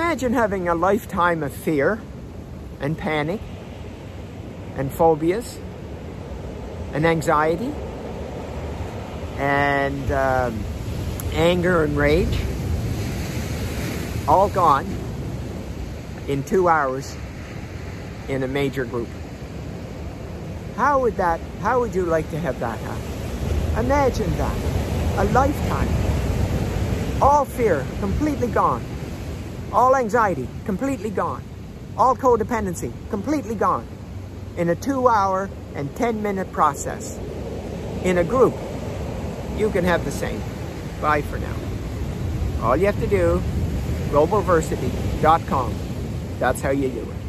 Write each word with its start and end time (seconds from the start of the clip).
Imagine 0.00 0.32
having 0.32 0.66
a 0.66 0.74
lifetime 0.74 1.42
of 1.42 1.52
fear 1.52 2.00
and 2.80 2.96
panic 2.96 3.38
and 4.74 4.90
phobias 4.90 5.58
and 6.94 7.04
anxiety 7.04 7.70
and 9.36 10.10
um, 10.10 10.64
anger 11.34 11.84
and 11.84 11.98
rage 11.98 12.34
all 14.26 14.48
gone 14.48 14.86
in 16.26 16.42
two 16.44 16.66
hours 16.66 17.14
in 18.26 18.42
a 18.42 18.48
major 18.48 18.86
group. 18.86 19.08
How 20.76 20.98
would 21.02 21.18
that, 21.18 21.40
how 21.60 21.78
would 21.80 21.94
you 21.94 22.06
like 22.06 22.28
to 22.30 22.38
have 22.38 22.58
that 22.60 22.78
happen? 22.78 23.84
Imagine 23.84 24.30
that, 24.38 24.56
a 25.18 25.24
lifetime. 25.30 27.22
All 27.22 27.44
fear 27.44 27.86
completely 28.00 28.48
gone. 28.48 28.82
All 29.72 29.94
anxiety 29.94 30.48
completely 30.64 31.10
gone. 31.10 31.42
All 31.96 32.16
codependency 32.16 32.92
completely 33.08 33.54
gone 33.54 33.86
in 34.56 34.68
a 34.68 34.74
two 34.74 35.06
hour 35.06 35.48
and 35.74 35.94
10 35.94 36.22
minute 36.22 36.50
process. 36.52 37.16
In 38.02 38.18
a 38.18 38.24
group, 38.24 38.54
you 39.56 39.70
can 39.70 39.84
have 39.84 40.04
the 40.04 40.10
same. 40.10 40.42
Bye 41.00 41.22
for 41.22 41.38
now. 41.38 41.54
All 42.62 42.76
you 42.76 42.86
have 42.86 42.98
to 43.00 43.06
do, 43.06 43.40
globalversity.com. 44.10 45.74
That's 46.40 46.60
how 46.60 46.70
you 46.70 46.88
do 46.88 47.02
it. 47.02 47.19